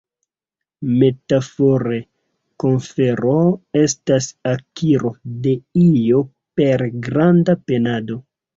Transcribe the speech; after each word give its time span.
Metafore 1.01 1.99
konkero 2.65 3.35
estas 3.83 4.31
akiro 4.55 5.15
de 5.47 5.55
io 5.85 6.25
per 6.63 6.89
granda 7.09 7.59
penado. 7.71 8.23